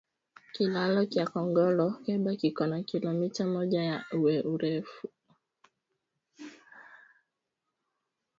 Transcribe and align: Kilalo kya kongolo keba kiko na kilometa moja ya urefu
Kilalo 0.53 1.01
kya 1.11 1.25
kongolo 1.31 1.87
keba 2.03 2.31
kiko 2.41 2.63
na 2.71 2.79
kilometa 2.89 3.43
moja 3.53 3.81
ya 3.89 3.97
urefu 4.51 5.07